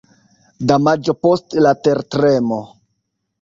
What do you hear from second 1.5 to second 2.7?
la tertremo.